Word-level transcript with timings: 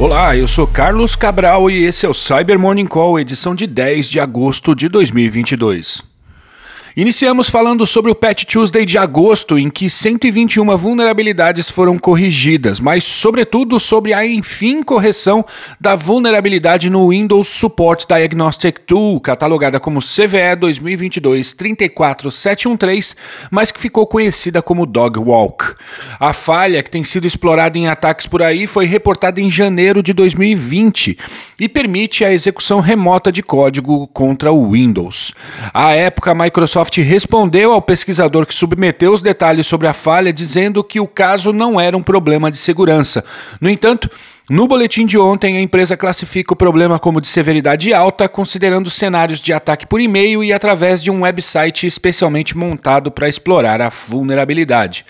Olá, 0.00 0.36
eu 0.36 0.46
sou 0.46 0.64
Carlos 0.64 1.16
Cabral 1.16 1.68
e 1.68 1.84
esse 1.84 2.06
é 2.06 2.08
o 2.08 2.14
Cyber 2.14 2.56
Morning 2.56 2.86
Call, 2.86 3.18
edição 3.18 3.52
de 3.52 3.66
10 3.66 4.08
de 4.08 4.20
agosto 4.20 4.72
de 4.72 4.88
2022. 4.88 6.07
Iniciamos 6.98 7.48
falando 7.48 7.86
sobre 7.86 8.10
o 8.10 8.14
Patch 8.14 8.44
Tuesday 8.44 8.84
de 8.84 8.98
agosto, 8.98 9.56
em 9.56 9.70
que 9.70 9.88
121 9.88 10.76
vulnerabilidades 10.76 11.70
foram 11.70 11.96
corrigidas, 11.96 12.80
mas 12.80 13.04
sobretudo 13.04 13.78
sobre 13.78 14.12
a 14.12 14.26
enfim 14.26 14.82
correção 14.82 15.44
da 15.80 15.94
vulnerabilidade 15.94 16.90
no 16.90 17.10
Windows 17.10 17.46
Support 17.46 18.04
Diagnostic 18.08 18.80
Tool, 18.80 19.20
catalogada 19.20 19.78
como 19.78 20.00
CVE 20.00 20.56
2022-34713, 20.58 23.14
mas 23.48 23.70
que 23.70 23.78
ficou 23.78 24.04
conhecida 24.04 24.60
como 24.60 24.84
Dog 24.84 25.20
Walk. 25.20 25.76
A 26.18 26.32
falha, 26.32 26.82
que 26.82 26.90
tem 26.90 27.04
sido 27.04 27.28
explorada 27.28 27.78
em 27.78 27.86
ataques 27.86 28.26
por 28.26 28.42
aí, 28.42 28.66
foi 28.66 28.86
reportada 28.86 29.40
em 29.40 29.48
janeiro 29.48 30.02
de 30.02 30.12
2020 30.12 31.16
e 31.60 31.68
permite 31.68 32.24
a 32.24 32.32
execução 32.32 32.80
remota 32.80 33.30
de 33.30 33.40
código 33.40 34.08
contra 34.08 34.50
o 34.50 34.72
Windows. 34.72 35.32
À 35.72 35.92
época, 35.92 36.32
a 36.32 36.34
Microsoft 36.34 36.87
Microsoft 36.88 36.96
respondeu 36.98 37.72
ao 37.72 37.82
pesquisador 37.82 38.46
que 38.46 38.54
submeteu 38.54 39.12
os 39.12 39.20
detalhes 39.20 39.66
sobre 39.66 39.86
a 39.86 39.92
falha, 39.92 40.32
dizendo 40.32 40.82
que 40.82 40.98
o 40.98 41.06
caso 41.06 41.52
não 41.52 41.78
era 41.78 41.96
um 41.96 42.02
problema 42.02 42.50
de 42.50 42.56
segurança. 42.56 43.24
No 43.60 43.68
entanto, 43.68 44.10
no 44.48 44.66
boletim 44.66 45.04
de 45.04 45.18
ontem, 45.18 45.56
a 45.56 45.60
empresa 45.60 45.96
classifica 45.96 46.54
o 46.54 46.56
problema 46.56 46.98
como 46.98 47.20
de 47.20 47.28
severidade 47.28 47.92
alta, 47.92 48.28
considerando 48.28 48.88
cenários 48.88 49.40
de 49.40 49.52
ataque 49.52 49.86
por 49.86 50.00
e-mail 50.00 50.42
e 50.42 50.52
através 50.52 51.02
de 51.02 51.10
um 51.10 51.22
website 51.22 51.86
especialmente 51.86 52.56
montado 52.56 53.10
para 53.10 53.28
explorar 53.28 53.82
a 53.82 53.90
vulnerabilidade. 53.90 55.04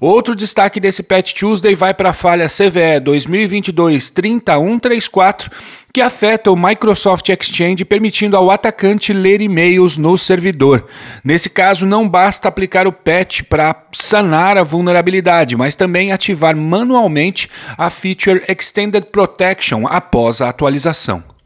Outro 0.00 0.36
destaque 0.36 0.78
desse 0.78 1.02
Patch 1.02 1.32
Tuesday 1.32 1.74
vai 1.74 1.92
para 1.92 2.10
a 2.10 2.12
falha 2.12 2.46
CVE 2.46 3.00
2022-3134, 3.02 5.50
que 5.92 6.00
afeta 6.00 6.52
o 6.52 6.56
Microsoft 6.56 7.28
Exchange, 7.28 7.84
permitindo 7.84 8.36
ao 8.36 8.48
atacante 8.50 9.12
ler 9.12 9.40
e-mails 9.40 9.96
no 9.96 10.16
servidor. 10.16 10.86
Nesse 11.24 11.50
caso, 11.50 11.84
não 11.84 12.08
basta 12.08 12.46
aplicar 12.46 12.86
o 12.86 12.92
patch 12.92 13.42
para 13.42 13.74
sanar 13.92 14.56
a 14.56 14.62
vulnerabilidade, 14.62 15.56
mas 15.56 15.74
também 15.74 16.12
ativar 16.12 16.56
manualmente 16.56 17.50
a 17.76 17.90
feature 17.90 18.44
Extended 18.48 19.06
Protection 19.06 19.84
após 19.88 20.40
a 20.40 20.48
atualização. 20.48 21.37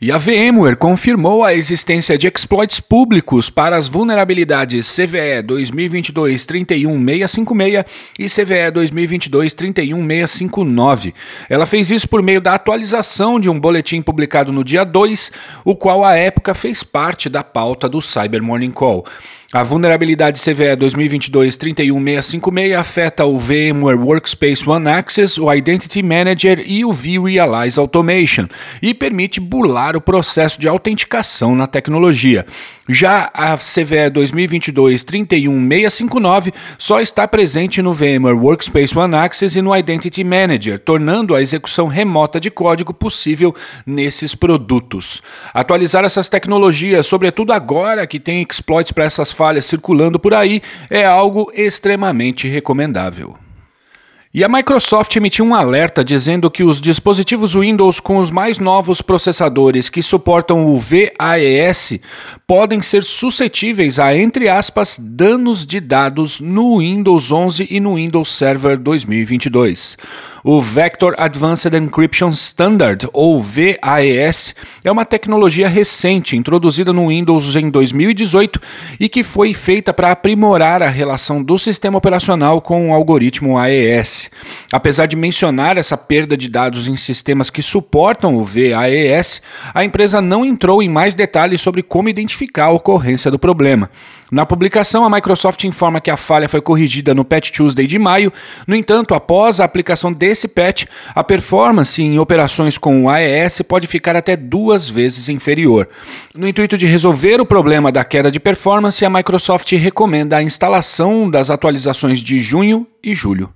E 0.00 0.10
a 0.10 0.18
VMware 0.18 0.74
confirmou 0.76 1.44
a 1.44 1.54
existência 1.54 2.18
de 2.18 2.26
exploits 2.26 2.80
públicos 2.80 3.48
para 3.48 3.76
as 3.76 3.86
vulnerabilidades 3.86 4.92
CVE 4.92 5.40
2022-31656 5.46 7.86
e 8.18 8.28
CVE 8.28 8.72
2022-31659. 8.74 11.14
Ela 11.48 11.64
fez 11.64 11.92
isso 11.92 12.08
por 12.08 12.20
meio 12.22 12.40
da 12.40 12.54
atualização 12.54 13.38
de 13.38 13.48
um 13.48 13.60
boletim 13.60 14.02
publicado 14.02 14.50
no 14.50 14.64
dia 14.64 14.82
2, 14.82 15.30
o 15.64 15.76
qual 15.76 16.04
à 16.04 16.16
época 16.16 16.54
fez 16.54 16.82
parte 16.82 17.28
da 17.28 17.44
pauta 17.44 17.88
do 17.88 18.02
Cyber 18.02 18.42
Morning 18.42 18.72
Call. 18.72 19.06
A 19.54 19.62
vulnerabilidade 19.62 20.40
CVE 20.40 20.76
2022-31656 20.78 22.76
afeta 22.76 23.24
o 23.24 23.38
VMware 23.38 23.96
Workspace 23.96 24.68
ONE 24.68 24.88
Access, 24.88 25.40
o 25.40 25.54
Identity 25.54 26.02
Manager 26.02 26.60
e 26.66 26.84
o 26.84 26.92
vRealize 26.92 27.78
Automation 27.78 28.48
e 28.82 28.92
permite 28.92 29.38
burlar 29.38 29.94
o 29.94 30.00
processo 30.00 30.58
de 30.58 30.66
autenticação 30.66 31.54
na 31.54 31.68
tecnologia. 31.68 32.44
Já 32.88 33.30
a 33.32 33.56
CVE 33.56 34.10
2022-31659 34.12 36.52
só 36.76 37.00
está 37.00 37.28
presente 37.28 37.80
no 37.80 37.92
VMware 37.92 38.36
Workspace 38.36 38.98
ONE 38.98 39.14
Access 39.14 39.56
e 39.56 39.62
no 39.62 39.76
Identity 39.76 40.24
Manager, 40.24 40.80
tornando 40.80 41.32
a 41.32 41.40
execução 41.40 41.86
remota 41.86 42.40
de 42.40 42.50
código 42.50 42.92
possível 42.92 43.54
nesses 43.86 44.34
produtos. 44.34 45.22
Atualizar 45.54 46.04
essas 46.04 46.28
tecnologias, 46.28 47.06
sobretudo 47.06 47.52
agora 47.52 48.04
que 48.04 48.18
tem 48.18 48.42
exploits 48.42 48.90
para 48.90 49.04
essas 49.04 49.32
falhas 49.44 49.66
circulando 49.66 50.18
por 50.18 50.32
aí 50.32 50.62
é 50.88 51.04
algo 51.04 51.52
extremamente 51.54 52.48
recomendável. 52.48 53.36
E 54.32 54.42
a 54.42 54.48
Microsoft 54.48 55.14
emitiu 55.14 55.44
um 55.44 55.54
alerta 55.54 56.02
dizendo 56.02 56.50
que 56.50 56.64
os 56.64 56.80
dispositivos 56.80 57.54
Windows 57.54 58.00
com 58.00 58.16
os 58.16 58.30
mais 58.30 58.58
novos 58.58 59.02
processadores 59.02 59.90
que 59.90 60.02
suportam 60.02 60.66
o 60.66 60.78
VAES 60.78 62.00
podem 62.46 62.80
ser 62.80 63.04
suscetíveis 63.04 63.98
a, 63.98 64.16
entre 64.16 64.48
aspas, 64.48 64.98
danos 64.98 65.66
de 65.66 65.78
dados 65.78 66.40
no 66.40 66.78
Windows 66.78 67.30
11 67.30 67.68
e 67.70 67.78
no 67.78 67.96
Windows 67.96 68.34
Server 68.34 68.78
2022. 68.78 69.98
O 70.46 70.60
Vector 70.60 71.14
Advanced 71.16 71.72
Encryption 71.72 72.28
Standard, 72.28 73.08
ou 73.14 73.42
VAES, 73.42 74.54
é 74.84 74.92
uma 74.92 75.06
tecnologia 75.06 75.66
recente 75.66 76.36
introduzida 76.36 76.92
no 76.92 77.08
Windows 77.08 77.56
em 77.56 77.70
2018 77.70 78.60
e 79.00 79.08
que 79.08 79.22
foi 79.22 79.54
feita 79.54 79.90
para 79.90 80.10
aprimorar 80.10 80.82
a 80.82 80.88
relação 80.90 81.42
do 81.42 81.58
sistema 81.58 81.96
operacional 81.96 82.60
com 82.60 82.90
o 82.90 82.92
algoritmo 82.92 83.56
AES. 83.56 84.30
Apesar 84.70 85.06
de 85.06 85.16
mencionar 85.16 85.78
essa 85.78 85.96
perda 85.96 86.36
de 86.36 86.50
dados 86.50 86.88
em 86.88 86.96
sistemas 86.96 87.48
que 87.48 87.62
suportam 87.62 88.36
o 88.36 88.44
VAES, 88.44 89.40
a 89.72 89.82
empresa 89.82 90.20
não 90.20 90.44
entrou 90.44 90.82
em 90.82 90.90
mais 90.90 91.14
detalhes 91.14 91.62
sobre 91.62 91.82
como 91.82 92.10
identificar 92.10 92.66
a 92.66 92.70
ocorrência 92.70 93.30
do 93.30 93.38
problema. 93.38 93.88
Na 94.34 94.44
publicação, 94.44 95.04
a 95.04 95.08
Microsoft 95.10 95.62
informa 95.62 96.00
que 96.00 96.10
a 96.10 96.16
falha 96.16 96.48
foi 96.48 96.60
corrigida 96.60 97.14
no 97.14 97.24
Patch 97.24 97.52
Tuesday 97.52 97.86
de 97.86 98.00
maio. 98.00 98.32
No 98.66 98.74
entanto, 98.74 99.14
após 99.14 99.60
a 99.60 99.64
aplicação 99.64 100.12
desse 100.12 100.48
patch, 100.48 100.86
a 101.14 101.22
performance 101.22 102.02
em 102.02 102.18
operações 102.18 102.76
com 102.76 103.04
o 103.04 103.08
AES 103.08 103.62
pode 103.62 103.86
ficar 103.86 104.16
até 104.16 104.36
duas 104.36 104.88
vezes 104.88 105.28
inferior. 105.28 105.88
No 106.34 106.48
intuito 106.48 106.76
de 106.76 106.84
resolver 106.84 107.40
o 107.40 107.46
problema 107.46 107.92
da 107.92 108.04
queda 108.04 108.28
de 108.28 108.40
performance, 108.40 109.04
a 109.04 109.08
Microsoft 109.08 109.70
recomenda 109.70 110.36
a 110.36 110.42
instalação 110.42 111.30
das 111.30 111.48
atualizações 111.48 112.18
de 112.18 112.40
junho 112.40 112.88
e 113.04 113.14
julho. 113.14 113.54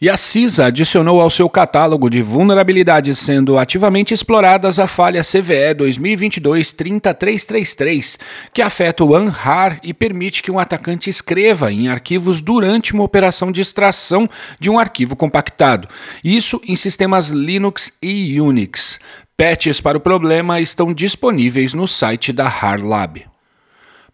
E 0.00 0.08
a 0.08 0.16
CISA 0.16 0.66
adicionou 0.66 1.20
ao 1.20 1.28
seu 1.28 1.50
catálogo 1.50 2.08
de 2.08 2.22
vulnerabilidades 2.22 3.18
sendo 3.18 3.58
ativamente 3.58 4.14
exploradas 4.14 4.78
a 4.78 4.86
falha 4.86 5.24
CVE 5.24 5.74
2022-30333, 5.76 8.16
que 8.54 8.62
afeta 8.62 9.02
o 9.02 9.16
UNHAR 9.16 9.80
e 9.82 9.92
permite 9.92 10.40
que 10.40 10.52
um 10.52 10.60
atacante 10.60 11.10
escreva 11.10 11.72
em 11.72 11.88
arquivos 11.88 12.40
durante 12.40 12.94
uma 12.94 13.02
operação 13.02 13.50
de 13.50 13.60
extração 13.60 14.30
de 14.60 14.70
um 14.70 14.78
arquivo 14.78 15.16
compactado. 15.16 15.88
Isso 16.22 16.60
em 16.64 16.76
sistemas 16.76 17.30
Linux 17.30 17.92
e 18.00 18.40
Unix. 18.40 19.00
Patches 19.36 19.80
para 19.80 19.98
o 19.98 20.00
problema 20.00 20.60
estão 20.60 20.94
disponíveis 20.94 21.74
no 21.74 21.88
site 21.88 22.32
da 22.32 22.46
HAR 22.46 22.84
Lab. 22.84 23.26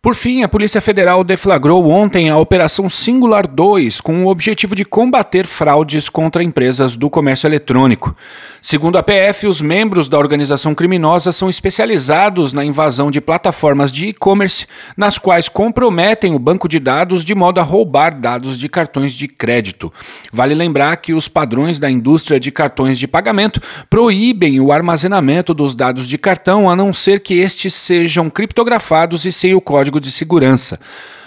Por 0.05 0.15
fim, 0.15 0.43
a 0.43 0.49
Polícia 0.49 0.83
Federal 0.83 1.25
deflagrou 1.25 1.89
ontem 1.89 2.29
a 2.29 2.37
Operação 2.37 2.91
Singular 2.91 3.49
2 3.49 4.03
com 4.03 4.23
o 4.23 4.29
objetivo 4.29 4.75
de 4.75 4.85
combater 4.85 5.47
fraudes 5.47 6.11
contra 6.11 6.45
empresas 6.45 6.95
do 6.95 7.09
comércio 7.09 7.47
eletrônico. 7.47 8.15
Segundo 8.61 8.99
a 8.99 9.03
PF, 9.03 9.47
os 9.47 9.63
membros 9.63 10.07
da 10.07 10.19
organização 10.19 10.75
criminosa 10.75 11.33
são 11.33 11.49
especializados 11.49 12.53
na 12.53 12.63
invasão 12.63 13.11
de 13.11 13.19
plataformas 13.19 13.91
de 13.91 14.09
e-commerce, 14.09 14.67
nas 14.95 15.17
quais 15.17 15.49
comprometem 15.49 16.35
o 16.35 16.39
banco 16.39 16.69
de 16.69 16.79
dados 16.79 17.25
de 17.25 17.35
modo 17.35 17.59
a 17.59 17.63
roubar 17.63 18.15
dados 18.15 18.59
de 18.59 18.69
cartões 18.69 19.11
de 19.11 19.27
crédito. 19.27 19.91
Vale 20.31 20.55
lembrar 20.55 20.99
que 20.99 21.15
os 21.15 21.29
padrões 21.29 21.79
da 21.79 21.91
indústria 21.91 22.39
de 22.39 22.51
cartões 22.51 22.99
de 22.99 23.09
pagamento 23.09 23.59
proíbem 23.89 24.61
o 24.61 24.71
armazenamento 24.71 25.55
dos 25.55 25.75
dados 25.75 26.07
de 26.07 26.19
cartão 26.19 26.69
a 26.69 26.77
não 26.77 26.93
ser 26.93 27.21
que 27.21 27.41
estes 27.41 27.73
sejam 27.73 28.29
criptografados 28.29 29.25
e 29.25 29.33
sem 29.33 29.55
o 29.55 29.63
código 29.63 29.94
código 29.95 30.01
de 30.01 30.11
segurança. 30.11 30.79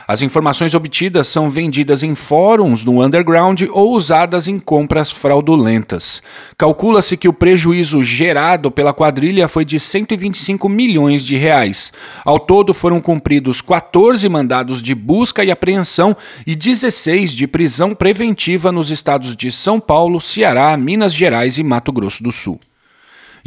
As 0.08 0.22
informações 0.22 0.74
obtidas 0.74 1.28
são 1.28 1.50
vendidas 1.50 2.02
em 2.02 2.16
fóruns 2.16 2.82
no 2.86 3.04
underground 3.04 3.64
ou 3.72 3.92
usadas 3.92 4.48
em 4.48 4.58
compras 4.58 5.12
fraudulentas. 5.12 6.24
Calcula-se 6.58 7.18
que 7.18 7.28
o 7.28 7.34
prejuízo 7.34 8.02
gerado 8.02 8.72
pela 8.72 8.94
quadrilha 8.94 9.50
foi 9.50 9.66
de 9.66 9.78
125 9.78 10.70
milhões 10.70 11.26
de 11.26 11.36
reais. 11.36 11.92
Ao 12.24 12.40
todo 12.40 12.74
foram 12.74 13.02
cumpridos 13.02 13.60
14 13.60 14.30
mandados 14.30 14.82
de 14.82 14.96
busca 14.96 15.44
e 15.44 15.52
apreensão 15.52 16.16
e 16.46 16.56
16 16.56 17.34
de 17.34 17.46
prisão 17.46 17.94
preventiva 17.94 18.72
nos 18.72 18.90
estados 18.90 19.36
de 19.36 19.52
São 19.52 19.78
Paulo, 19.78 20.22
Ceará, 20.22 20.78
Minas 20.78 21.14
Gerais 21.14 21.58
e 21.58 21.64
Mato 21.64 21.92
Grosso 21.92 22.24
do 22.24 22.32
Sul. 22.32 22.62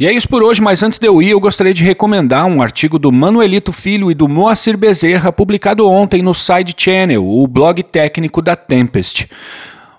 E 0.01 0.07
é 0.07 0.11
isso 0.11 0.27
por 0.27 0.41
hoje, 0.41 0.59
mas 0.59 0.81
antes 0.81 0.97
de 0.97 1.05
eu 1.05 1.21
ir, 1.21 1.29
eu 1.29 1.39
gostaria 1.39 1.75
de 1.75 1.83
recomendar 1.83 2.47
um 2.47 2.59
artigo 2.59 2.97
do 2.97 3.11
Manuelito 3.11 3.71
Filho 3.71 4.09
e 4.09 4.15
do 4.15 4.27
Moacir 4.27 4.75
Bezerra, 4.75 5.31
publicado 5.31 5.87
ontem 5.87 6.23
no 6.23 6.33
Side 6.33 6.73
Channel, 6.75 7.23
o 7.23 7.45
blog 7.45 7.83
técnico 7.83 8.41
da 8.41 8.55
Tempest. 8.55 9.29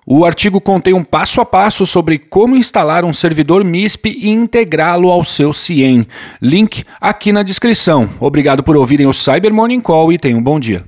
O 0.05 0.25
artigo 0.25 0.61
contém 0.61 0.93
um 0.93 1.05
passo 1.05 1.41
a 1.41 1.45
passo 1.45 1.87
sobre 1.87 2.19
como 2.19 2.57
instalar 2.57 3.05
um 3.05 3.13
servidor 3.13 3.63
MISP 3.63 4.19
e 4.21 4.29
integrá-lo 4.29 5.09
ao 5.09 5.25
seu 5.25 5.53
CIEM. 5.53 6.05
Link 6.43 6.83
aqui 7.01 7.31
na 7.31 7.45
descrição. 7.45 8.09
Obrigado 8.19 8.65
por 8.65 8.77
ouvirem 8.77 9.07
o 9.07 9.15
Cyber 9.15 9.55
Morning 9.55 9.81
Call 9.81 10.13
e 10.13 10.19
tenham 10.19 10.41
um 10.41 10.43
bom 10.43 10.59
dia. 10.59 10.85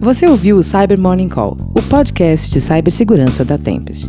Você 0.00 0.26
ouviu 0.26 0.56
o 0.56 0.62
Cyber 0.62 0.98
Morning 0.98 1.28
Call, 1.28 1.58
o 1.76 1.82
podcast 1.82 2.50
de 2.50 2.58
cibersegurança 2.58 3.44
da 3.44 3.58
Tempest. 3.58 4.08